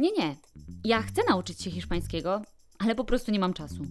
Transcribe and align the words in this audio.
Nie, 0.00 0.10
nie. 0.12 0.36
Ja 0.84 1.02
chcę 1.02 1.22
nauczyć 1.28 1.62
się 1.62 1.70
hiszpańskiego, 1.70 2.42
ale 2.78 2.94
po 2.94 3.04
prostu 3.04 3.30
nie 3.30 3.38
mam 3.38 3.52
czasu. 3.52 3.84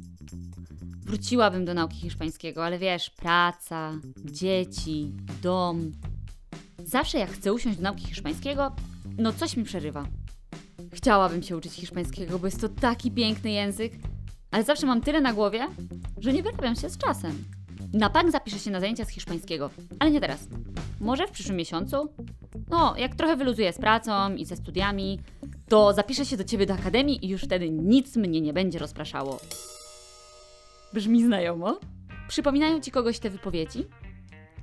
Wróciłabym 1.05 1.65
do 1.65 1.73
nauki 1.73 1.97
hiszpańskiego, 1.97 2.65
ale 2.65 2.79
wiesz, 2.79 3.09
praca, 3.09 3.93
dzieci, 4.25 5.11
dom. 5.41 5.91
Zawsze 6.85 7.17
jak 7.17 7.29
chcę 7.29 7.53
usiąść 7.53 7.77
do 7.77 7.83
nauki 7.83 8.05
hiszpańskiego, 8.07 8.75
no 9.17 9.33
coś 9.33 9.57
mi 9.57 9.63
przerywa. 9.63 10.05
Chciałabym 10.93 11.43
się 11.43 11.57
uczyć 11.57 11.73
hiszpańskiego, 11.73 12.39
bo 12.39 12.47
jest 12.47 12.61
to 12.61 12.69
taki 12.69 13.11
piękny 13.11 13.51
język, 13.51 13.93
ale 14.51 14.63
zawsze 14.63 14.87
mam 14.87 15.01
tyle 15.01 15.21
na 15.21 15.33
głowie, 15.33 15.67
że 16.17 16.33
nie 16.33 16.43
wyrabiam 16.43 16.75
się 16.75 16.89
z 16.89 16.97
czasem. 16.97 17.43
Na 17.93 18.09
bank 18.09 18.31
zapiszę 18.31 18.59
się 18.59 18.71
na 18.71 18.79
zajęcia 18.79 19.05
z 19.05 19.09
hiszpańskiego, 19.09 19.69
ale 19.99 20.11
nie 20.11 20.21
teraz. 20.21 20.47
Może 20.99 21.27
w 21.27 21.31
przyszłym 21.31 21.57
miesiącu? 21.57 22.13
No, 22.69 22.97
jak 22.97 23.15
trochę 23.15 23.35
wyluzuję 23.35 23.73
z 23.73 23.77
pracą 23.77 24.35
i 24.35 24.45
ze 24.45 24.55
studiami, 24.55 25.19
to 25.69 25.93
zapiszę 25.93 26.25
się 26.25 26.37
do 26.37 26.43
ciebie 26.43 26.65
do 26.65 26.73
akademii 26.73 27.25
i 27.25 27.29
już 27.29 27.41
wtedy 27.41 27.69
nic 27.69 28.15
mnie 28.15 28.41
nie 28.41 28.53
będzie 28.53 28.79
rozpraszało. 28.79 29.39
Brzmi 30.93 31.23
znajomo? 31.23 31.79
Przypominają 32.27 32.81
ci 32.81 32.91
kogoś 32.91 33.19
te 33.19 33.29
wypowiedzi? 33.29 33.85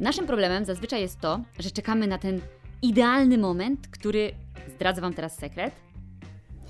Naszym 0.00 0.26
problemem 0.26 0.64
zazwyczaj 0.64 1.00
jest 1.00 1.20
to, 1.20 1.40
że 1.58 1.70
czekamy 1.70 2.06
na 2.06 2.18
ten 2.18 2.40
idealny 2.82 3.38
moment, 3.38 3.88
który, 3.88 4.32
zdradzę 4.74 5.00
Wam 5.00 5.14
teraz 5.14 5.36
sekret, 5.36 5.74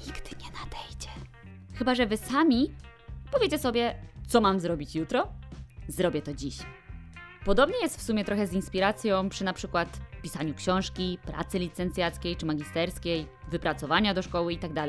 nigdy 0.07 0.31
nie 0.31 0.51
nadejdzie. 0.53 1.09
Chyba, 1.75 1.95
że 1.95 2.07
Wy 2.07 2.17
sami 2.17 2.71
powiecie 3.33 3.59
sobie, 3.59 3.95
co 4.29 4.41
mam 4.41 4.61
zrobić 4.61 4.95
jutro? 4.95 5.29
Zrobię 5.89 6.23
to 6.23 6.35
dziś. 6.35 6.59
Podobnie 7.47 7.77
jest 7.83 7.99
w 7.99 8.03
sumie 8.03 8.25
trochę 8.25 8.47
z 8.47 8.53
inspiracją 8.53 9.29
przy 9.29 9.45
na 9.45 9.53
przykład 9.53 9.89
pisaniu 10.23 10.55
książki, 10.55 11.19
pracy 11.27 11.59
licencjackiej 11.59 12.37
czy 12.37 12.47
magisterskiej, 12.47 13.27
wypracowania 13.51 14.15
do 14.15 14.23
szkoły 14.23 14.53
itd. 14.53 14.87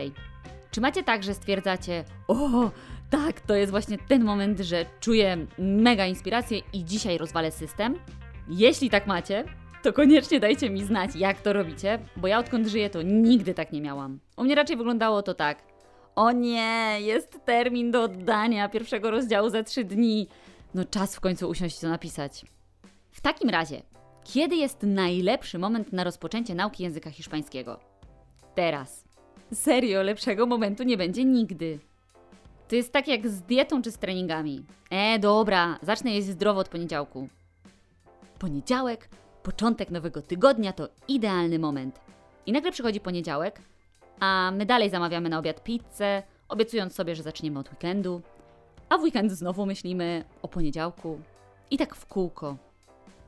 Czy 0.72 0.82
macie 0.82 1.04
tak, 1.04 1.24
że 1.24 1.34
stwierdzacie, 1.34 2.04
o, 2.28 2.72
tak, 3.10 3.42
to 3.42 3.56
jest 3.56 3.72
właśnie 3.72 3.98
ten 4.08 4.24
moment, 4.24 4.60
że 4.60 4.86
czuję 5.00 5.48
mega 5.58 6.06
inspirację 6.06 6.62
i 6.74 6.86
dzisiaj 6.86 7.18
rozwalę 7.18 7.52
system? 7.52 7.96
Jeśli 8.50 8.90
tak 8.90 9.08
macie, 9.08 9.44
to 9.84 9.94
koniecznie 9.94 10.40
dajcie 10.40 10.70
mi 10.70 10.84
znać, 10.84 11.16
jak 11.16 11.42
to 11.42 11.54
robicie, 11.54 12.00
bo 12.16 12.28
ja 12.28 12.40
odkąd 12.40 12.68
żyję, 12.68 12.90
to 12.90 13.02
nigdy 13.02 13.54
tak 13.54 13.72
nie 13.72 13.82
miałam. 13.82 14.20
U 14.38 14.44
mnie 14.44 14.56
raczej 14.56 14.78
wyglądało 14.78 15.22
to 15.22 15.34
tak. 15.34 15.64
O 16.16 16.32
nie, 16.32 16.98
jest 17.00 17.46
termin 17.46 17.92
do 17.92 18.04
oddania 18.04 18.70
pierwszego 18.70 19.12
rozdziału 19.12 19.50
za 19.50 19.64
trzy 19.64 19.84
dni. 19.84 20.28
No 20.74 20.86
czas 20.86 21.16
w 21.16 21.20
końcu 21.20 21.50
usiąść 21.50 21.80
to 21.80 21.90
napisać. 21.90 22.46
W 23.18 23.22
takim 23.22 23.50
razie, 23.50 23.82
kiedy 24.24 24.56
jest 24.56 24.84
najlepszy 24.84 25.60
moment 25.60 25.94
na 25.94 26.04
rozpoczęcie 26.04 26.56
nauki 26.56 26.84
języka 26.84 27.12
hiszpańskiego? 27.12 27.80
Teraz. 28.56 29.04
Serio, 29.54 30.04
lepszego 30.04 30.46
momentu 30.46 30.84
nie 30.84 30.98
będzie 30.98 31.26
nigdy. 31.26 31.80
To 32.68 32.76
jest 32.76 32.94
tak 32.94 33.08
jak 33.08 33.28
z 33.28 33.42
dietą 33.42 33.82
czy 33.82 33.92
z 33.92 33.98
treningami. 33.98 34.66
E, 34.90 35.20
dobra, 35.20 35.80
zacznę 35.82 36.14
jeść 36.14 36.28
zdrowo 36.28 36.60
od 36.60 36.70
poniedziałku. 36.70 37.30
Poniedziałek, 38.40 39.10
początek 39.44 39.92
nowego 39.92 40.22
tygodnia 40.22 40.74
to 40.74 40.90
idealny 41.08 41.60
moment. 41.60 42.00
I 42.46 42.52
nagle 42.52 42.72
przychodzi 42.72 43.00
poniedziałek, 43.00 43.62
a 44.20 44.52
my 44.54 44.66
dalej 44.66 44.90
zamawiamy 44.90 45.30
na 45.30 45.40
obiad 45.40 45.64
pizzę, 45.64 46.24
obiecując 46.50 46.96
sobie, 46.96 47.16
że 47.16 47.24
zaczniemy 47.24 47.60
od 47.60 47.70
weekendu, 47.70 48.22
a 48.90 48.98
w 48.98 49.02
weekend 49.02 49.32
znowu 49.32 49.66
myślimy 49.66 50.26
o 50.42 50.48
poniedziałku. 50.48 51.22
I 51.72 51.78
tak 51.78 51.96
w 51.96 52.06
kółko. 52.06 52.67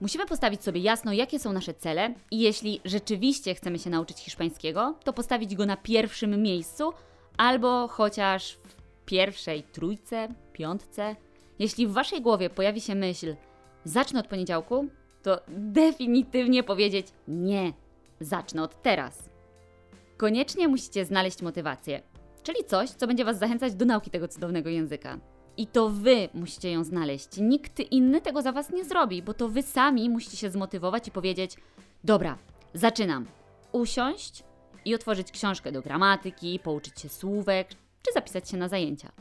Musimy 0.02 0.26
postawić 0.26 0.64
sobie 0.64 0.82
jasno, 0.82 1.14
jakie 1.14 1.40
są 1.40 1.54
nasze 1.54 1.74
cele 1.74 2.14
i 2.32 2.40
jeśli 2.40 2.82
rzeczywiście 2.86 3.56
chcemy 3.56 3.80
się 3.80 3.90
nauczyć 3.90 4.18
hiszpańskiego, 4.18 4.96
to 5.04 5.14
postawić 5.14 5.56
go 5.56 5.66
na 5.66 5.78
pierwszym 5.78 6.42
miejscu 6.42 6.94
albo 7.38 7.88
chociaż 7.88 8.54
w 8.54 8.76
pierwszej 9.06 9.64
trójce, 9.64 10.28
piątce. 10.54 11.16
Jeśli 11.60 11.88
w 11.88 11.92
waszej 11.92 12.22
głowie 12.22 12.50
pojawi 12.50 12.82
się 12.82 12.96
myśl, 12.96 13.36
zacznę 13.84 14.20
od 14.20 14.28
poniedziałku, 14.28 14.88
to 15.24 15.40
definitywnie 15.48 16.64
powiedzieć 16.64 17.08
nie, 17.28 17.74
zacznę 18.20 18.64
od 18.64 18.82
teraz. 18.82 19.30
Koniecznie 20.18 20.68
musicie 20.68 21.06
znaleźć 21.06 21.42
motywację, 21.42 22.02
czyli 22.44 22.64
coś, 22.64 22.90
co 22.90 23.08
będzie 23.08 23.26
was 23.26 23.40
zachęcać 23.40 23.74
do 23.74 23.86
nauki 23.86 24.10
tego 24.12 24.28
cudownego 24.28 24.70
języka. 24.70 25.20
I 25.60 25.68
to 25.68 25.90
wy 25.90 26.30
musicie 26.34 26.72
ją 26.72 26.84
znaleźć. 26.84 27.28
Nikt 27.38 27.80
inny 27.80 28.22
tego 28.22 28.42
za 28.42 28.52
was 28.52 28.70
nie 28.70 28.86
zrobi, 28.86 29.22
bo 29.22 29.34
to 29.34 29.50
wy 29.50 29.64
sami 29.64 30.10
musicie 30.10 30.38
się 30.38 30.52
zmotywować 30.52 31.08
i 31.08 31.12
powiedzieć: 31.12 31.56
Dobra, 32.04 32.38
zaczynam. 32.74 33.26
Usiąść 33.72 34.44
i 34.86 34.96
otworzyć 34.96 35.32
książkę 35.32 35.72
do 35.72 35.82
gramatyki, 35.82 36.60
pouczyć 36.60 37.00
się 37.00 37.10
słówek, 37.10 37.70
czy 38.02 38.14
zapisać 38.14 38.50
się 38.50 38.58
na 38.58 38.68
zajęcia. 38.68 39.12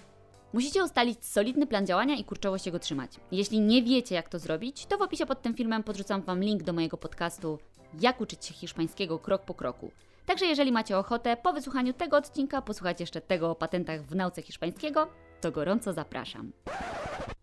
Musicie 0.53 0.84
ustalić 0.84 1.25
solidny 1.25 1.66
plan 1.66 1.87
działania 1.87 2.15
i 2.16 2.25
kurczowo 2.25 2.59
się 2.59 2.71
go 2.71 2.78
trzymać. 2.78 3.10
Jeśli 3.32 3.60
nie 3.60 3.82
wiecie, 3.82 4.15
jak 4.15 4.28
to 4.28 4.38
zrobić, 4.38 4.87
to 4.87 4.98
w 4.98 5.03
opisie 5.03 5.27
pod 5.27 5.43
tym 5.43 5.54
filmem 5.54 5.82
podrzucam 5.82 6.22
Wam 6.22 6.41
link 6.41 6.62
do 6.62 6.72
mojego 6.72 6.97
podcastu 6.97 7.59
Jak 8.00 8.21
uczyć 8.21 8.44
się 8.44 8.54
hiszpańskiego 8.54 9.19
krok 9.19 9.43
po 9.43 9.54
kroku. 9.54 9.91
Także 10.27 10.47
jeżeli 10.47 10.72
macie 10.72 10.98
ochotę 10.98 11.37
po 11.37 11.53
wysłuchaniu 11.53 11.93
tego 11.93 12.16
odcinka 12.16 12.62
posłuchać 12.62 13.00
jeszcze 13.00 13.21
tego 13.21 13.50
o 13.50 13.54
patentach 13.54 14.03
w 14.03 14.15
nauce 14.15 14.43
hiszpańskiego, 14.43 15.09
to 15.41 15.53
gorąco 15.53 15.93
zapraszam. 15.93 16.53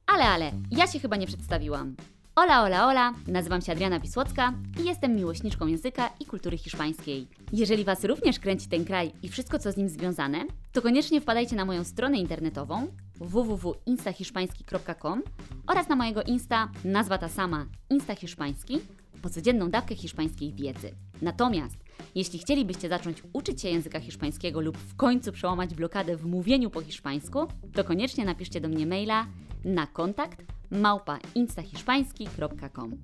Ale, 0.08 0.24
ale, 0.24 0.52
ja 0.72 0.88
się 0.88 1.00
chyba 1.00 1.16
nie 1.16 1.28
przedstawiłam. 1.28 1.96
Ola, 2.36 2.64
ola, 2.64 2.88
ola, 2.88 3.14
nazywam 3.28 3.62
się 3.62 3.72
Adriana 3.72 4.00
Wisłocka 4.00 4.54
i 4.82 4.86
jestem 4.86 5.16
miłośniczką 5.16 5.68
języka 5.68 6.10
i 6.20 6.26
kultury 6.26 6.58
hiszpańskiej. 6.58 7.28
Jeżeli 7.54 7.84
Was 7.84 8.04
również 8.04 8.40
kręci 8.40 8.68
ten 8.68 8.86
kraj 8.86 9.12
i 9.24 9.30
wszystko 9.30 9.60
co 9.60 9.72
z 9.72 9.78
nim 9.78 9.90
związane, 9.90 10.46
to 10.72 10.82
koniecznie 10.82 11.22
wpadajcie 11.22 11.56
na 11.56 11.66
moją 11.66 11.84
stronę 11.84 12.18
internetową 12.18 12.88
www.instahiszpański.com 13.20 15.24
oraz 15.68 15.90
na 15.90 15.96
mojego 15.96 16.24
Insta, 16.24 16.72
nazwa 16.86 17.18
ta 17.18 17.30
sama, 17.30 17.66
Insta 17.90 18.16
Hiszpański, 18.16 18.80
po 19.22 19.30
codzienną 19.30 19.70
dawkę 19.70 19.96
hiszpańskiej 19.96 20.54
wiedzy. 20.54 20.92
Natomiast 21.22 21.85
jeśli 22.16 22.40
chcielibyście 22.40 22.90
zacząć 22.90 23.24
uczyć 23.34 23.62
się 23.62 23.70
języka 23.70 24.00
hiszpańskiego 24.00 24.62
lub 24.62 24.78
w 24.78 24.96
końcu 24.96 25.32
przełamać 25.32 25.76
blokadę 25.76 26.18
w 26.18 26.26
mówieniu 26.26 26.70
po 26.70 26.82
hiszpańsku, 26.82 27.48
to 27.74 27.84
koniecznie 27.84 28.26
napiszcie 28.26 28.62
do 28.62 28.68
mnie 28.68 28.86
maila 28.86 29.28
na 29.66 29.88
kontakt 29.88 30.44
małpa 30.72 31.20
instahiszpański.com. 31.36 33.02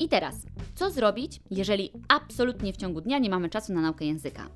I 0.00 0.08
teraz, 0.08 0.46
co 0.74 0.90
zrobić, 0.90 1.40
jeżeli 1.50 1.90
absolutnie 2.08 2.72
w 2.72 2.76
ciągu 2.76 3.00
dnia 3.00 3.18
nie 3.18 3.30
mamy 3.30 3.48
czasu 3.48 3.72
na 3.72 3.80
naukę 3.80 4.04
języka? 4.04 4.48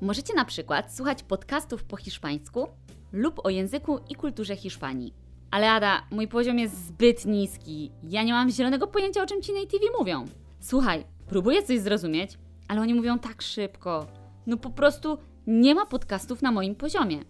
Możecie 0.00 0.34
na 0.34 0.44
przykład 0.44 0.94
słuchać 0.94 1.22
podcastów 1.22 1.84
po 1.84 1.96
hiszpańsku 1.96 2.68
lub 3.12 3.46
o 3.46 3.50
języku 3.50 3.98
i 4.08 4.14
kulturze 4.14 4.56
Hiszpanii. 4.56 5.14
Ale 5.50 5.70
Ada, 5.70 6.02
mój 6.10 6.28
poziom 6.28 6.58
jest 6.58 6.86
zbyt 6.86 7.26
niski. 7.26 7.92
Ja 8.02 8.22
nie 8.22 8.32
mam 8.32 8.50
zielonego 8.50 8.86
pojęcia, 8.86 9.22
o 9.22 9.26
czym 9.26 9.42
ci 9.42 9.52
nativi 9.52 9.86
mówią. 9.98 10.24
Słuchaj, 10.60 11.04
próbuję 11.26 11.62
coś 11.62 11.78
zrozumieć, 11.80 12.38
ale 12.68 12.80
oni 12.80 12.94
mówią 12.94 13.18
tak 13.18 13.42
szybko. 13.42 14.06
No 14.46 14.56
po 14.56 14.70
prostu 14.70 15.18
nie 15.46 15.74
ma 15.74 15.86
podcastów 15.86 16.42
na 16.42 16.52
moim 16.52 16.74
poziomie. 16.74 17.24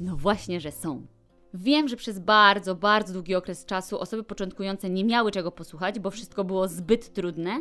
No 0.00 0.16
właśnie, 0.16 0.60
że 0.60 0.72
są. 0.72 1.06
Wiem, 1.54 1.88
że 1.88 1.96
przez 1.96 2.18
bardzo, 2.18 2.74
bardzo 2.74 3.12
długi 3.12 3.34
okres 3.34 3.64
czasu 3.64 3.98
osoby 3.98 4.24
początkujące 4.24 4.90
nie 4.90 5.04
miały 5.04 5.30
czego 5.30 5.50
posłuchać, 5.50 5.98
bo 5.98 6.10
wszystko 6.10 6.44
było 6.44 6.68
zbyt 6.68 7.12
trudne, 7.12 7.60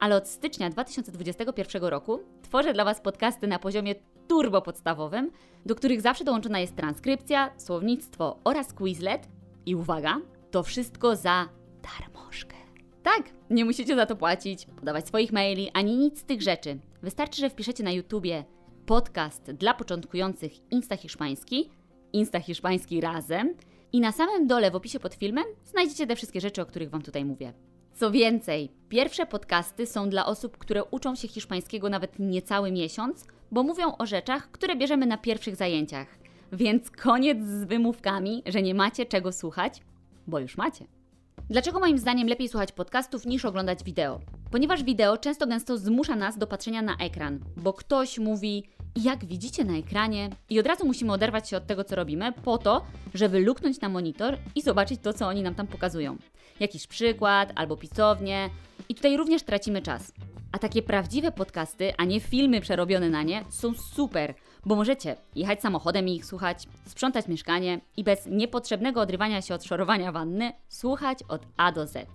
ale 0.00 0.16
od 0.16 0.28
stycznia 0.28 0.70
2021 0.70 1.84
roku 1.84 2.20
tworzę 2.42 2.72
dla 2.72 2.84
Was 2.84 3.00
podcasty 3.00 3.46
na 3.46 3.58
poziomie 3.58 3.94
turbo 4.28 4.62
podstawowym, 4.62 5.30
do 5.66 5.74
których 5.74 6.00
zawsze 6.00 6.24
dołączona 6.24 6.60
jest 6.60 6.76
transkrypcja, 6.76 7.50
słownictwo 7.56 8.38
oraz 8.44 8.72
Quizlet. 8.72 9.28
I 9.66 9.74
uwaga, 9.74 10.20
to 10.50 10.62
wszystko 10.62 11.16
za 11.16 11.48
darmożkę. 11.82 12.59
Tak, 13.02 13.22
nie 13.50 13.64
musicie 13.64 13.96
za 13.96 14.06
to 14.06 14.16
płacić, 14.16 14.66
podawać 14.76 15.06
swoich 15.06 15.32
maili, 15.32 15.70
ani 15.74 15.96
nic 15.96 16.20
z 16.20 16.24
tych 16.24 16.42
rzeczy. 16.42 16.78
Wystarczy, 17.02 17.40
że 17.40 17.50
wpiszecie 17.50 17.84
na 17.84 17.90
YouTubie 17.90 18.44
podcast 18.86 19.50
dla 19.50 19.74
początkujących 19.74 20.52
Insta 20.70 20.96
Hiszpański, 20.96 21.70
Insta 22.12 22.40
Hiszpański 22.40 23.00
razem 23.00 23.54
i 23.92 24.00
na 24.00 24.12
samym 24.12 24.46
dole 24.46 24.70
w 24.70 24.74
opisie 24.74 25.00
pod 25.00 25.14
filmem 25.14 25.44
znajdziecie 25.64 26.06
te 26.06 26.16
wszystkie 26.16 26.40
rzeczy, 26.40 26.62
o 26.62 26.66
których 26.66 26.90
Wam 26.90 27.02
tutaj 27.02 27.24
mówię. 27.24 27.52
Co 27.94 28.10
więcej, 28.10 28.72
pierwsze 28.88 29.26
podcasty 29.26 29.86
są 29.86 30.10
dla 30.10 30.26
osób, 30.26 30.58
które 30.58 30.84
uczą 30.84 31.14
się 31.14 31.28
hiszpańskiego 31.28 31.88
nawet 31.88 32.18
niecały 32.18 32.72
miesiąc, 32.72 33.26
bo 33.50 33.62
mówią 33.62 33.96
o 33.98 34.06
rzeczach, 34.06 34.50
które 34.50 34.76
bierzemy 34.76 35.06
na 35.06 35.18
pierwszych 35.18 35.56
zajęciach. 35.56 36.18
Więc 36.52 36.90
koniec 36.90 37.38
z 37.46 37.64
wymówkami, 37.64 38.42
że 38.46 38.62
nie 38.62 38.74
macie 38.74 39.06
czego 39.06 39.32
słuchać, 39.32 39.82
bo 40.26 40.38
już 40.38 40.56
macie. 40.56 40.99
Dlaczego 41.48 41.80
moim 41.80 41.98
zdaniem 41.98 42.28
lepiej 42.28 42.48
słuchać 42.48 42.72
podcastów 42.72 43.26
niż 43.26 43.44
oglądać 43.44 43.84
wideo? 43.84 44.20
Ponieważ 44.50 44.82
wideo 44.82 45.18
często 45.18 45.46
gęsto 45.46 45.78
zmusza 45.78 46.16
nas 46.16 46.38
do 46.38 46.46
patrzenia 46.46 46.82
na 46.82 46.96
ekran, 46.96 47.40
bo 47.56 47.72
ktoś 47.72 48.18
mówi, 48.18 48.64
jak 48.96 49.24
widzicie 49.24 49.64
na 49.64 49.76
ekranie, 49.76 50.30
i 50.50 50.60
od 50.60 50.66
razu 50.66 50.86
musimy 50.86 51.12
oderwać 51.12 51.48
się 51.48 51.56
od 51.56 51.66
tego, 51.66 51.84
co 51.84 51.96
robimy, 51.96 52.32
po 52.32 52.58
to, 52.58 52.84
żeby 53.14 53.40
luknąć 53.40 53.80
na 53.80 53.88
monitor 53.88 54.38
i 54.54 54.62
zobaczyć 54.62 55.00
to, 55.02 55.12
co 55.12 55.26
oni 55.26 55.42
nam 55.42 55.54
tam 55.54 55.66
pokazują. 55.66 56.16
Jakiś 56.60 56.86
przykład 56.86 57.52
albo 57.54 57.76
pisownię, 57.76 58.50
i 58.88 58.94
tutaj 58.94 59.16
również 59.16 59.42
tracimy 59.42 59.82
czas. 59.82 60.12
A 60.52 60.58
takie 60.58 60.82
prawdziwe 60.82 61.32
podcasty, 61.32 61.92
a 61.98 62.04
nie 62.04 62.20
filmy 62.20 62.60
przerobione 62.60 63.10
na 63.10 63.22
nie, 63.22 63.44
są 63.50 63.74
super, 63.74 64.34
bo 64.66 64.76
możecie 64.76 65.16
jechać 65.34 65.60
samochodem 65.60 66.08
i 66.08 66.16
ich 66.16 66.26
słuchać, 66.26 66.66
sprzątać 66.86 67.28
mieszkanie 67.28 67.80
i 67.96 68.04
bez 68.04 68.26
niepotrzebnego 68.26 69.00
odrywania 69.00 69.42
się 69.42 69.54
od 69.54 69.64
szorowania 69.64 70.12
wanny 70.12 70.52
słuchać 70.68 71.18
od 71.28 71.42
A 71.56 71.72
do 71.72 71.86
Z. 71.86 72.08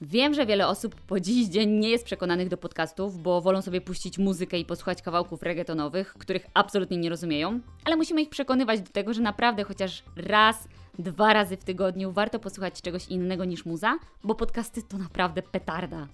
Wiem, 0.00 0.34
że 0.34 0.46
wiele 0.46 0.68
osób 0.68 0.94
po 0.94 1.20
dziś 1.20 1.48
dzień 1.48 1.70
nie 1.70 1.90
jest 1.90 2.04
przekonanych 2.04 2.48
do 2.48 2.56
podcastów, 2.56 3.22
bo 3.22 3.40
wolą 3.40 3.62
sobie 3.62 3.80
puścić 3.80 4.18
muzykę 4.18 4.58
i 4.58 4.64
posłuchać 4.64 5.02
kawałków 5.02 5.42
reggaetonowych, 5.42 6.14
których 6.14 6.46
absolutnie 6.54 6.96
nie 6.96 7.10
rozumieją, 7.10 7.60
ale 7.84 7.96
musimy 7.96 8.22
ich 8.22 8.28
przekonywać 8.28 8.80
do 8.80 8.90
tego, 8.90 9.14
że 9.14 9.22
naprawdę 9.22 9.64
chociaż 9.64 10.02
raz, 10.16 10.68
dwa 10.98 11.32
razy 11.32 11.56
w 11.56 11.64
tygodniu 11.64 12.12
warto 12.12 12.38
posłuchać 12.38 12.82
czegoś 12.82 13.08
innego 13.08 13.44
niż 13.44 13.64
muza, 13.64 13.98
bo 14.24 14.34
podcasty 14.34 14.82
to 14.82 14.98
naprawdę 14.98 15.42
petarda. 15.42 16.08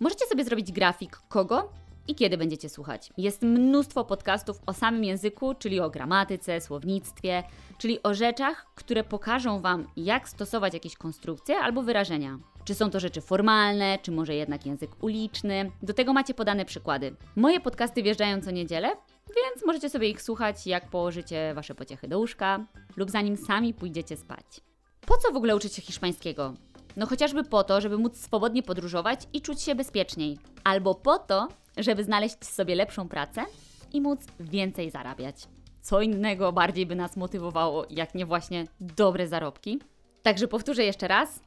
Możecie 0.00 0.26
sobie 0.26 0.44
zrobić 0.44 0.72
grafik 0.72 1.16
kogo 1.28 1.72
i 2.10 2.14
kiedy 2.14 2.36
będziecie 2.38 2.68
słuchać. 2.68 3.10
Jest 3.18 3.42
mnóstwo 3.42 4.04
podcastów 4.04 4.60
o 4.66 4.72
samym 4.72 5.04
języku, 5.04 5.54
czyli 5.54 5.80
o 5.80 5.90
gramatyce, 5.90 6.60
słownictwie, 6.60 7.42
czyli 7.78 8.02
o 8.02 8.14
rzeczach, 8.14 8.66
które 8.74 9.04
pokażą 9.04 9.60
Wam, 9.60 9.86
jak 9.96 10.28
stosować 10.28 10.74
jakieś 10.74 10.96
konstrukcje 10.96 11.58
albo 11.58 11.82
wyrażenia. 11.82 12.38
Czy 12.64 12.74
są 12.74 12.90
to 12.90 13.00
rzeczy 13.00 13.20
formalne, 13.20 13.98
czy 14.02 14.12
może 14.12 14.34
jednak 14.34 14.66
język 14.66 14.90
uliczny. 15.04 15.70
Do 15.82 15.94
tego 15.94 16.12
macie 16.12 16.34
podane 16.34 16.64
przykłady. 16.64 17.16
Moje 17.36 17.60
podcasty 17.60 18.02
wjeżdżają 18.02 18.40
co 18.40 18.50
niedzielę, 18.50 18.88
więc 19.26 19.66
możecie 19.66 19.90
sobie 19.90 20.08
ich 20.08 20.22
słuchać, 20.22 20.66
jak 20.66 20.90
położycie 20.90 21.54
Wasze 21.54 21.74
pociechy 21.74 22.08
do 22.08 22.18
łóżka 22.18 22.66
lub 22.96 23.10
zanim 23.10 23.36
sami 23.36 23.74
pójdziecie 23.74 24.16
spać. 24.16 24.60
Po 25.06 25.16
co 25.16 25.32
w 25.32 25.36
ogóle 25.36 25.56
uczyć 25.56 25.74
się 25.74 25.82
hiszpańskiego? 25.82 26.54
No 26.96 27.06
chociażby 27.06 27.44
po 27.44 27.64
to, 27.64 27.80
żeby 27.80 27.98
móc 27.98 28.16
swobodnie 28.16 28.62
podróżować 28.62 29.20
i 29.32 29.40
czuć 29.40 29.62
się 29.62 29.74
bezpieczniej. 29.74 30.38
Albo 30.64 30.94
po 30.94 31.18
to, 31.18 31.48
żeby 31.76 32.04
znaleźć 32.04 32.44
sobie 32.44 32.74
lepszą 32.74 33.08
pracę 33.08 33.44
i 33.92 34.00
móc 34.00 34.20
więcej 34.40 34.90
zarabiać. 34.90 35.36
Co 35.82 36.00
innego 36.00 36.52
bardziej 36.52 36.86
by 36.86 36.96
nas 36.96 37.16
motywowało, 37.16 37.86
jak 37.90 38.14
nie 38.14 38.26
właśnie 38.26 38.66
dobre 38.80 39.28
zarobki? 39.28 39.80
Także 40.22 40.48
powtórzę 40.48 40.84
jeszcze 40.84 41.08
raz: 41.08 41.40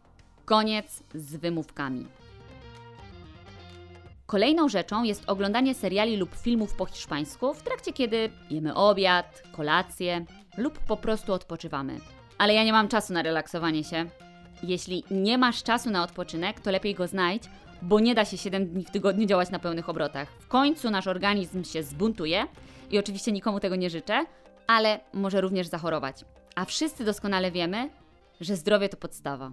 koniec 0.46 1.04
z 1.16 1.36
wymówkami. 1.36 2.08
Kolejną 4.26 4.70
rzeczą 4.70 5.04
jest 5.04 5.30
oglądanie 5.30 5.76
seriali 5.76 6.18
lub 6.18 6.36
filmów 6.36 6.76
po 6.76 6.86
hiszpańsku 6.86 7.54
w 7.54 7.64
trakcie 7.64 7.94
kiedy 7.94 8.30
jemy 8.50 8.76
obiad, 8.76 9.44
kolację 9.52 10.26
lub 10.58 10.80
po 10.80 10.98
prostu 10.98 11.34
odpoczywamy. 11.34 11.98
Ale 12.38 12.54
ja 12.54 12.64
nie 12.64 12.72
mam 12.72 12.88
czasu 12.88 13.14
na 13.14 13.22
relaksowanie 13.22 13.84
się. 13.84 14.06
Jeśli 14.64 15.04
nie 15.12 15.38
masz 15.38 15.64
czasu 15.64 15.90
na 15.90 16.04
odpoczynek, 16.04 16.60
to 16.60 16.72
lepiej 16.72 16.96
go 16.96 17.08
znajdź, 17.08 17.44
bo 17.82 18.00
nie 18.00 18.16
da 18.16 18.26
się 18.26 18.38
7 18.38 18.68
dni 18.68 18.86
w 18.86 18.92
tygodniu 18.92 19.26
działać 19.26 19.50
na 19.50 19.60
pełnych 19.60 19.90
obrotach. 19.90 20.32
W 20.40 20.48
końcu 20.48 20.90
nasz 20.90 21.08
organizm 21.08 21.64
się 21.64 21.84
zbuntuje 21.84 22.48
i 22.92 23.00
oczywiście 23.00 23.32
nikomu 23.32 23.60
tego 23.60 23.76
nie 23.76 23.90
życzę, 23.90 24.26
ale 24.68 25.00
może 25.14 25.42
również 25.42 25.68
zachorować. 25.68 26.26
A 26.56 26.66
wszyscy 26.66 27.06
doskonale 27.06 27.52
wiemy, 27.52 27.90
że 28.42 28.56
zdrowie 28.56 28.90
to 28.90 28.98
podstawa. 28.98 29.52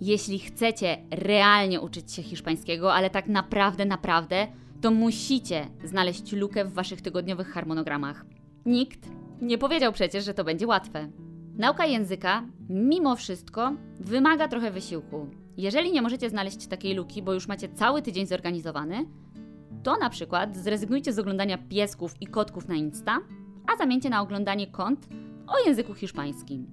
Jeśli 0.00 0.38
chcecie 0.38 0.98
realnie 1.10 1.80
uczyć 1.80 2.12
się 2.12 2.22
hiszpańskiego, 2.22 2.94
ale 2.94 3.10
tak 3.10 3.26
naprawdę, 3.26 3.84
naprawdę, 3.84 4.46
to 4.80 4.90
musicie 4.90 5.68
znaleźć 5.84 6.32
lukę 6.32 6.64
w 6.64 6.72
waszych 6.72 7.02
tygodniowych 7.02 7.48
harmonogramach. 7.48 8.24
Nikt 8.66 9.08
nie 9.40 9.58
powiedział 9.58 9.92
przecież, 9.92 10.24
że 10.24 10.34
to 10.34 10.44
będzie 10.44 10.66
łatwe. 10.66 11.08
Nauka 11.58 11.86
języka, 11.86 12.42
mimo 12.68 13.16
wszystko, 13.16 13.72
wymaga 14.00 14.48
trochę 14.48 14.70
wysiłku. 14.70 15.26
Jeżeli 15.56 15.92
nie 15.92 16.02
możecie 16.02 16.30
znaleźć 16.30 16.66
takiej 16.66 16.94
luki, 16.94 17.22
bo 17.22 17.32
już 17.32 17.48
macie 17.48 17.68
cały 17.68 18.02
tydzień 18.02 18.26
zorganizowany, 18.26 19.06
to 19.82 19.96
na 19.96 20.10
przykład 20.10 20.56
zrezygnujcie 20.56 21.12
z 21.12 21.18
oglądania 21.18 21.58
piesków 21.58 22.14
i 22.20 22.26
kotków 22.26 22.68
na 22.68 22.74
Insta, 22.74 23.18
a 23.74 23.76
zamieńcie 23.76 24.10
na 24.10 24.22
oglądanie 24.22 24.66
kont 24.66 25.08
o 25.46 25.66
języku 25.66 25.94
hiszpańskim. 25.94 26.66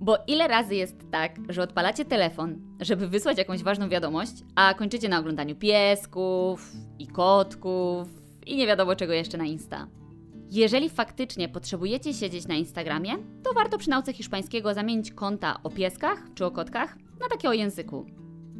Bo 0.00 0.16
ile 0.26 0.48
razy 0.48 0.74
jest 0.74 1.10
tak, 1.10 1.36
że 1.48 1.62
odpalacie 1.62 2.04
telefon, 2.04 2.76
żeby 2.80 3.08
wysłać 3.08 3.38
jakąś 3.38 3.62
ważną 3.62 3.88
wiadomość, 3.88 4.32
a 4.54 4.74
kończycie 4.74 5.08
na 5.08 5.18
oglądaniu 5.18 5.56
piesków 5.56 6.72
i 6.98 7.06
kotków 7.06 8.08
i 8.46 8.56
nie 8.56 8.66
wiadomo 8.66 8.96
czego 8.96 9.12
jeszcze 9.12 9.38
na 9.38 9.44
Insta. 9.44 9.86
Jeżeli 10.50 10.90
faktycznie 10.90 11.48
potrzebujecie 11.48 12.14
siedzieć 12.14 12.48
na 12.48 12.54
Instagramie, 12.54 13.12
to 13.42 13.52
warto 13.54 13.78
przy 13.78 13.90
nauce 13.90 14.12
hiszpańskiego 14.12 14.74
zamienić 14.74 15.12
konta 15.12 15.62
o 15.62 15.70
pieskach 15.70 16.22
czy 16.34 16.44
o 16.46 16.50
kotkach 16.50 16.96
na 17.20 17.28
takie 17.28 17.48
o 17.48 17.52
języku. 17.52 18.06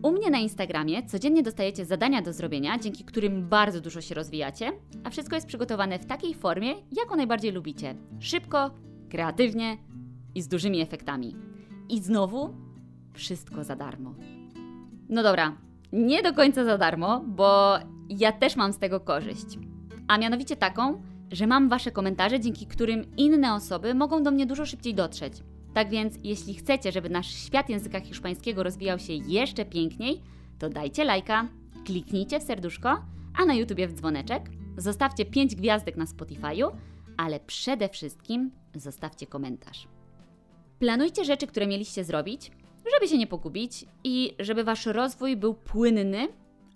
U 0.03 0.13
mnie 0.13 0.31
na 0.31 0.39
Instagramie 0.39 1.03
codziennie 1.07 1.43
dostajecie 1.43 1.85
zadania 1.85 2.23
do 2.23 2.33
zrobienia, 2.33 2.79
dzięki 2.79 3.05
którym 3.05 3.49
bardzo 3.49 3.81
dużo 3.81 4.01
się 4.01 4.15
rozwijacie, 4.15 4.73
a 5.05 5.11
wszystko 5.11 5.35
jest 5.35 5.47
przygotowane 5.47 5.99
w 5.99 6.07
takiej 6.07 6.35
formie, 6.35 6.75
jaką 6.93 7.17
najbardziej 7.17 7.53
lubicie. 7.53 7.95
Szybko, 8.21 8.71
kreatywnie 9.11 9.77
i 10.35 10.43
z 10.43 10.49
dużymi 10.49 10.81
efektami. 10.81 11.37
I 11.89 12.01
znowu 12.01 12.55
wszystko 13.13 13.65
za 13.65 13.77
darmo. 13.77 14.15
No 15.09 15.23
dobra, 15.23 15.57
nie 15.93 16.23
do 16.23 16.33
końca 16.35 16.65
za 16.65 16.79
darmo, 16.79 17.25
bo 17.27 17.79
ja 18.09 18.33
też 18.33 18.57
mam 18.57 18.73
z 18.73 18.79
tego 18.79 19.01
korzyść. 19.01 19.59
A 20.09 20.19
mianowicie 20.19 20.57
taką, 20.57 21.03
że 21.33 21.47
mam 21.47 21.69
Wasze 21.69 21.91
komentarze, 21.91 22.41
dzięki 22.41 22.67
którym 22.67 23.17
inne 23.17 23.55
osoby 23.55 23.95
mogą 23.95 24.23
do 24.23 24.31
mnie 24.31 24.47
dużo 24.47 24.67
szybciej 24.67 24.95
dotrzeć. 24.95 25.33
Tak 25.75 25.91
więc, 25.91 26.15
jeśli 26.25 26.55
chcecie, 26.55 26.93
żeby 26.93 27.11
nasz 27.11 27.35
świat 27.35 27.69
języka 27.69 28.01
hiszpańskiego 28.01 28.63
rozwijał 28.63 28.99
się 28.99 29.13
jeszcze 29.13 29.65
piękniej, 29.65 30.23
to 30.59 30.69
dajcie 30.69 31.05
lajka, 31.05 31.49
kliknijcie 31.85 32.41
w 32.41 32.43
serduszko, 32.43 33.03
a 33.39 33.45
na 33.45 33.55
YouTubie 33.55 33.89
w 33.89 33.93
dzwoneczek, 33.93 34.51
zostawcie 34.77 35.25
5 35.25 35.55
gwiazdek 35.55 35.97
na 35.97 36.05
Spotify'u, 36.05 36.71
ale 37.17 37.41
przede 37.41 37.89
wszystkim 37.89 38.51
zostawcie 38.75 39.27
komentarz. 39.27 39.89
Planujcie 40.79 41.25
rzeczy, 41.25 41.47
które 41.47 41.67
mieliście 41.67 42.05
zrobić, 42.05 42.51
żeby 42.95 43.09
się 43.09 43.19
nie 43.19 43.27
pogubić 43.27 43.85
i 44.05 44.35
żeby 44.39 44.65
Wasz 44.65 44.87
rozwój 44.87 45.37
był 45.37 45.55
płynny, 45.55 46.29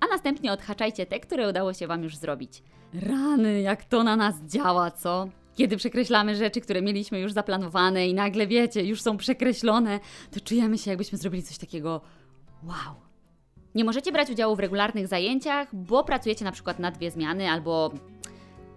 a 0.02 0.06
następnie 0.06 0.52
odhaczajcie 0.52 1.06
te, 1.06 1.20
które 1.20 1.48
udało 1.48 1.72
się 1.72 1.86
Wam 1.86 2.02
już 2.02 2.16
zrobić. 2.16 2.62
Rany, 2.94 3.60
jak 3.60 3.84
to 3.84 4.02
na 4.02 4.16
nas 4.16 4.34
działa, 4.46 4.90
co? 4.90 5.28
Kiedy 5.54 5.76
przekreślamy 5.76 6.36
rzeczy, 6.36 6.60
które 6.60 6.82
mieliśmy 6.82 7.20
już 7.20 7.32
zaplanowane 7.32 8.08
i 8.08 8.14
nagle 8.14 8.46
wiecie, 8.46 8.84
już 8.84 9.02
są 9.02 9.16
przekreślone, 9.16 10.00
to 10.30 10.40
czujemy 10.40 10.78
się, 10.78 10.90
jakbyśmy 10.90 11.18
zrobili 11.18 11.42
coś 11.42 11.58
takiego 11.58 12.00
wow. 12.62 12.94
Nie 13.74 13.84
możecie 13.84 14.12
brać 14.12 14.30
udziału 14.30 14.56
w 14.56 14.60
regularnych 14.60 15.08
zajęciach, 15.08 15.68
bo 15.72 16.04
pracujecie 16.04 16.44
na 16.44 16.52
przykład 16.52 16.78
na 16.78 16.90
dwie 16.90 17.10
zmiany 17.10 17.50
albo 17.50 17.90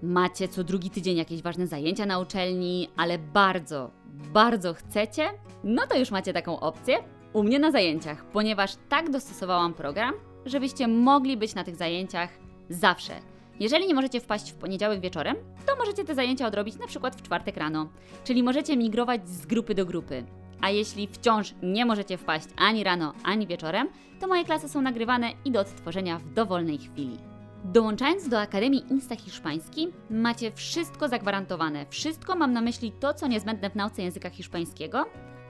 macie 0.01 0.48
co 0.48 0.63
drugi 0.63 0.89
tydzień 0.89 1.18
jakieś 1.18 1.42
ważne 1.42 1.68
zajęcia 1.68 2.06
na 2.06 2.19
uczelni, 2.19 2.89
ale 2.98 3.18
bardzo, 3.19 3.91
bardzo 4.34 4.74
chcecie, 4.74 5.29
no 5.63 5.88
to 5.88 5.98
już 5.98 6.12
macie 6.12 6.34
taką 6.34 6.60
opcję 6.60 6.98
u 7.34 7.44
mnie 7.44 7.60
na 7.60 7.72
zajęciach, 7.72 8.25
ponieważ 8.25 8.72
tak 8.89 9.12
dostosowałam 9.12 9.74
program, 9.74 10.13
żebyście 10.45 10.87
mogli 10.87 11.37
być 11.37 11.55
na 11.55 11.63
tych 11.63 11.75
zajęciach 11.75 12.29
zawsze. 12.69 13.13
Jeżeli 13.59 13.87
nie 13.87 13.93
możecie 13.93 14.21
wpaść 14.21 14.51
w 14.51 14.55
poniedziałek 14.55 14.99
wieczorem, 14.99 15.35
to 15.65 15.75
możecie 15.75 16.03
te 16.03 16.15
zajęcia 16.15 16.47
odrobić 16.47 16.77
na 16.77 16.87
przykład 16.87 17.15
w 17.15 17.21
czwartek 17.21 17.57
rano, 17.57 17.89
czyli 18.23 18.43
możecie 18.43 18.77
migrować 18.77 19.29
z 19.29 19.45
grupy 19.45 19.75
do 19.75 19.85
grupy. 19.85 20.23
A 20.61 20.69
jeśli 20.69 21.07
wciąż 21.07 21.53
nie 21.63 21.85
możecie 21.85 22.17
wpaść 22.17 22.47
ani 22.57 22.83
rano, 22.83 23.13
ani 23.23 23.47
wieczorem, 23.47 23.89
to 24.19 24.27
moje 24.27 24.45
klasy 24.45 24.69
są 24.69 24.81
nagrywane 24.81 25.31
i 25.45 25.51
do 25.51 25.59
odtworzenia 25.59 26.19
w 26.19 26.33
dowolnej 26.33 26.77
chwili. 26.77 27.17
Dołączając 27.63 28.29
do 28.29 28.39
Akademii 28.39 28.85
Insta 28.89 29.15
Hiszpański, 29.15 29.87
macie 30.09 30.51
wszystko 30.51 31.07
zagwarantowane. 31.07 31.85
Wszystko 31.89 32.35
mam 32.35 32.53
na 32.53 32.61
myśli 32.61 32.91
to, 32.91 33.13
co 33.13 33.27
niezbędne 33.27 33.69
w 33.69 33.75
nauce 33.75 34.03
języka 34.03 34.29
hiszpańskiego 34.29 35.05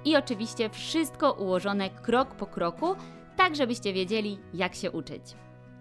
i 0.06 0.16
oczywiście 0.16 0.70
wszystko 0.70 1.32
ułożone 1.32 1.90
krok 1.90 2.36
po 2.36 2.46
kroku, 2.46 2.96
tak 3.36 3.56
żebyście 3.56 3.94
wiedzieli, 3.94 4.38
jak 4.54 4.76
się 4.76 4.92
uczyć. 4.92 5.22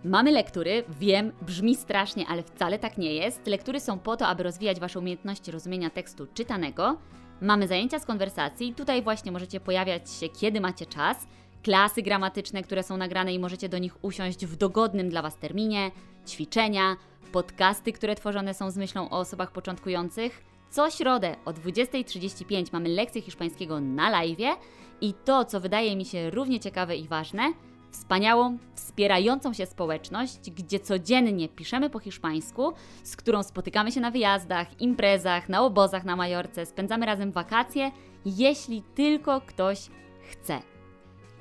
Mamy 0.04 0.32
lektury, 0.32 0.84
wiem, 1.00 1.32
brzmi 1.42 1.76
strasznie, 1.76 2.26
ale 2.26 2.42
wcale 2.42 2.78
tak 2.78 2.98
nie 2.98 3.14
jest. 3.14 3.46
Lektury 3.46 3.80
są 3.80 3.98
po 3.98 4.16
to, 4.16 4.26
aby 4.26 4.42
rozwijać 4.42 4.80
Wasze 4.80 4.98
umiejętności 4.98 5.50
rozumienia 5.50 5.90
tekstu 5.90 6.26
czytanego. 6.34 6.96
Mamy 7.40 7.68
zajęcia 7.68 7.98
z 7.98 8.06
konwersacji, 8.06 8.74
tutaj 8.74 9.02
właśnie 9.02 9.32
możecie 9.32 9.60
pojawiać 9.60 10.10
się, 10.10 10.28
kiedy 10.28 10.60
macie 10.60 10.86
czas. 10.86 11.26
Klasy 11.62 12.02
gramatyczne, 12.02 12.62
które 12.62 12.82
są 12.82 12.96
nagrane 12.96 13.34
i 13.34 13.38
możecie 13.38 13.68
do 13.68 13.78
nich 13.78 14.04
usiąść 14.04 14.46
w 14.46 14.56
dogodnym 14.56 15.08
dla 15.08 15.22
Was 15.22 15.36
terminie, 15.36 15.90
ćwiczenia, 16.28 16.96
podcasty, 17.32 17.92
które 17.92 18.14
tworzone 18.14 18.54
są 18.54 18.70
z 18.70 18.76
myślą 18.76 19.10
o 19.10 19.18
osobach 19.18 19.52
początkujących. 19.52 20.44
Co 20.70 20.90
środę 20.90 21.36
o 21.44 21.50
20.35 21.50 22.72
mamy 22.72 22.88
lekcję 22.88 23.22
hiszpańskiego 23.22 23.80
na 23.80 24.10
live 24.10 24.58
i 25.04 25.14
to, 25.24 25.44
co 25.44 25.60
wydaje 25.60 25.96
mi 25.96 26.04
się 26.04 26.30
równie 26.30 26.60
ciekawe 26.60 26.96
i 26.96 27.08
ważne, 27.08 27.52
wspaniałą, 27.90 28.58
wspierającą 28.74 29.52
się 29.52 29.66
społeczność, 29.66 30.50
gdzie 30.50 30.80
codziennie 30.80 31.48
piszemy 31.48 31.90
po 31.90 31.98
hiszpańsku, 31.98 32.72
z 33.02 33.16
którą 33.16 33.42
spotykamy 33.42 33.92
się 33.92 34.00
na 34.00 34.10
wyjazdach, 34.10 34.80
imprezach, 34.80 35.48
na 35.48 35.62
obozach 35.62 36.04
na 36.04 36.16
Majorce, 36.16 36.66
spędzamy 36.66 37.06
razem 37.06 37.32
wakacje, 37.32 37.90
jeśli 38.24 38.82
tylko 38.94 39.40
ktoś 39.40 39.78
chce. 40.30 40.58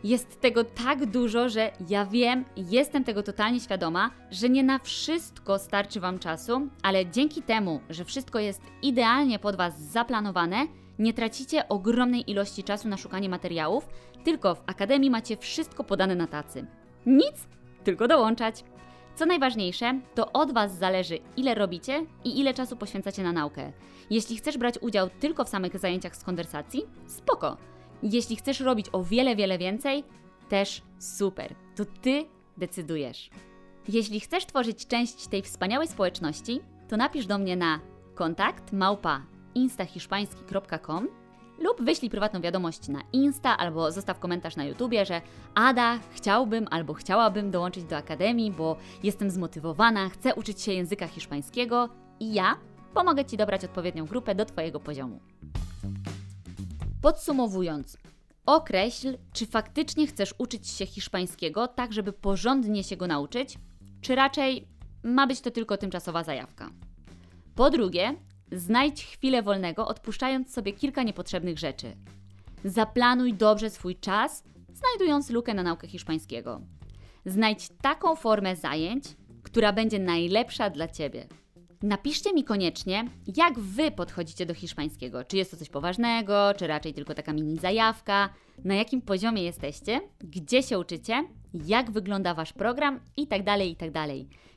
Jest 0.04 0.42
tego 0.42 0.64
tak 0.64 1.06
dużo, 1.06 1.50
że 1.50 1.72
ja 1.90 2.06
wiem, 2.06 2.46
jestem 2.58 3.04
tego 3.04 3.24
totalnie 3.24 3.60
świadoma, 3.60 4.12
że 4.32 4.50
nie 4.50 4.64
na 4.64 4.80
wszystko 4.80 5.60
starczy 5.60 6.00
Wam 6.00 6.20
czasu, 6.20 6.68
ale 6.82 7.06
dzięki 7.06 7.42
temu, 7.42 7.80
że 7.90 8.06
wszystko 8.06 8.40
jest 8.40 8.62
idealnie 8.82 9.40
pod 9.40 9.56
Was 9.56 9.82
zaplanowane, 9.82 10.68
nie 11.00 11.14
tracicie 11.14 11.68
ogromnej 11.68 12.32
ilości 12.32 12.64
czasu 12.64 12.88
na 12.88 12.98
szukanie 12.98 13.30
materiałów, 13.30 13.88
tylko 14.24 14.56
w 14.56 14.62
Akademii 14.66 15.10
macie 15.10 15.38
wszystko 15.38 15.84
podane 15.84 16.16
na 16.16 16.28
tacy. 16.28 16.66
Nic, 17.06 17.48
tylko 17.84 18.08
dołączać. 18.08 18.64
Co 19.16 19.26
najważniejsze, 19.26 20.00
to 20.16 20.32
od 20.32 20.54
Was 20.54 20.78
zależy, 20.78 21.20
ile 21.38 21.56
robicie 21.56 22.06
i 22.24 22.40
ile 22.40 22.54
czasu 22.54 22.76
poświęcacie 22.76 23.24
na 23.24 23.32
naukę. 23.32 23.72
Jeśli 24.10 24.38
chcesz 24.38 24.58
brać 24.58 24.76
udział 24.82 25.10
tylko 25.20 25.46
w 25.46 25.50
samych 25.50 25.80
zajęciach 25.80 26.16
z 26.16 26.24
konwersacji, 26.24 26.86
spoko. 27.08 27.58
Jeśli 28.04 28.36
chcesz 28.36 28.60
robić 28.60 28.86
o 28.92 29.04
wiele, 29.04 29.36
wiele 29.36 29.58
więcej, 29.58 30.04
też 30.50 30.82
super. 31.00 31.56
To 31.76 31.86
Ty 31.86 32.26
decydujesz. 32.58 33.30
Jeśli 33.88 34.20
chcesz 34.20 34.46
tworzyć 34.46 34.88
część 34.88 35.28
tej 35.28 35.42
wspaniałej 35.42 35.88
społeczności, 35.88 36.62
to 36.90 36.98
napisz 36.98 37.26
do 37.26 37.38
mnie 37.38 37.56
na 37.56 37.80
kontakt 38.16 38.74
małpa 38.74 39.22
instahiszpański.com 39.56 41.08
lub 41.60 41.82
wyślij 41.82 42.10
prywatną 42.10 42.42
wiadomość 42.42 42.88
na 42.88 43.02
Insta 43.14 43.58
albo 43.58 43.92
zostaw 43.92 44.20
komentarz 44.20 44.56
na 44.56 44.66
YouTubie, 44.66 45.06
że 45.06 45.22
Ada, 45.56 46.00
chciałbym 46.12 46.68
albo 46.72 46.94
chciałabym 46.94 47.52
dołączyć 47.52 47.84
do 47.84 47.98
Akademii, 47.98 48.52
bo 48.52 48.78
jestem 49.04 49.30
zmotywowana, 49.30 50.10
chcę 50.10 50.36
uczyć 50.36 50.62
się 50.62 50.74
języka 50.74 51.08
hiszpańskiego 51.08 51.90
i 52.20 52.34
ja 52.34 52.56
pomogę 52.94 53.26
Ci 53.26 53.38
dobrać 53.38 53.66
odpowiednią 53.66 54.06
grupę 54.06 54.36
do 54.36 54.46
Twojego 54.46 54.80
poziomu. 54.80 55.20
Podsumowując, 57.02 57.98
określ, 58.46 59.18
czy 59.34 59.46
faktycznie 59.46 60.08
chcesz 60.08 60.34
uczyć 60.38 60.68
się 60.68 60.86
hiszpańskiego 60.86 61.68
tak, 61.68 61.94
żeby 61.94 62.14
porządnie 62.14 62.84
się 62.84 62.98
go 62.98 63.08
nauczyć, 63.08 63.58
czy 64.02 64.16
raczej 64.16 64.68
ma 65.04 65.28
być 65.28 65.42
to 65.42 65.52
tylko 65.52 65.78
tymczasowa 65.78 66.24
zajawka. 66.24 66.70
Po 67.56 67.70
drugie, 67.70 68.16
znajdź 68.54 69.06
chwilę 69.06 69.44
wolnego, 69.44 69.88
odpuszczając 69.88 70.54
sobie 70.54 70.74
kilka 70.74 71.04
niepotrzebnych 71.04 71.60
rzeczy. 71.60 71.96
Zaplanuj 72.66 73.34
dobrze 73.34 73.70
swój 73.70 73.96
czas, 73.96 74.44
znajdując 74.74 75.30
lukę 75.30 75.54
na 75.54 75.64
naukę 75.64 75.88
hiszpańskiego. 75.88 76.62
Znajdź 77.26 77.70
taką 77.82 78.16
formę 78.16 78.56
zajęć, 78.56 79.06
która 79.44 79.74
będzie 79.74 80.00
najlepsza 80.00 80.70
dla 80.70 80.88
Ciebie. 80.88 81.28
Napiszcie 81.82 82.34
mi 82.34 82.44
koniecznie, 82.44 83.06
jak 83.38 83.60
Wy 83.60 83.92
podchodzicie 83.92 84.46
do 84.46 84.54
hiszpańskiego. 84.54 85.24
Czy 85.24 85.38
jest 85.38 85.52
to 85.52 85.58
coś 85.58 85.70
poważnego, 85.70 86.54
czy 86.58 86.68
raczej 86.68 86.94
tylko 86.94 87.14
taka 87.14 87.34
mini 87.34 87.58
zajawka, 87.58 88.30
na 88.66 88.76
jakim 88.76 89.02
poziomie 89.02 89.44
jesteście, 89.44 90.02
gdzie 90.20 90.64
się 90.64 90.80
uczycie, 90.80 91.28
jak 91.54 91.92
wygląda 91.92 92.34
Wasz 92.34 92.54
program 92.54 93.00
itd., 93.18 93.66
itd. 93.66 94.08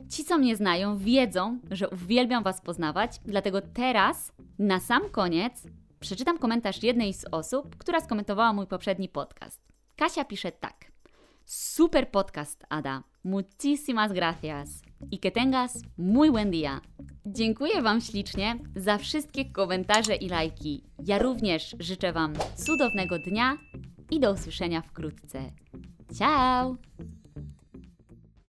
Ci, 0.09 0.23
co 0.23 0.37
mnie 0.37 0.55
znają, 0.55 0.97
wiedzą, 0.97 1.59
że 1.71 1.89
uwielbiam 1.89 2.43
Was 2.43 2.61
poznawać, 2.61 3.19
dlatego 3.25 3.61
teraz, 3.61 4.33
na 4.59 4.79
sam 4.79 5.09
koniec, 5.09 5.63
przeczytam 5.99 6.37
komentarz 6.37 6.83
jednej 6.83 7.13
z 7.13 7.25
osób, 7.31 7.75
która 7.75 8.01
skomentowała 8.01 8.53
mój 8.53 8.67
poprzedni 8.67 9.09
podcast. 9.09 9.61
Kasia 9.95 10.25
pisze 10.25 10.51
tak. 10.51 10.91
Super 11.45 12.11
podcast, 12.11 12.63
Ada. 12.69 13.03
Muchísimas 13.23 14.13
gracias. 14.13 14.81
Y 15.11 15.17
que 15.17 15.31
tengas 15.31 15.81
muy 15.97 16.31
buen 16.31 16.51
día. 16.51 16.81
Dziękuję 17.25 17.81
Wam 17.81 18.01
ślicznie 18.01 18.59
za 18.75 18.97
wszystkie 18.97 19.45
komentarze 19.45 20.15
i 20.15 20.29
lajki. 20.29 20.83
Ja 21.05 21.19
również 21.19 21.75
życzę 21.79 22.13
Wam 22.13 22.33
cudownego 22.55 23.19
dnia 23.19 23.57
i 24.11 24.19
do 24.19 24.31
usłyszenia 24.31 24.81
wkrótce. 24.81 25.51
Ciao! 26.13 26.77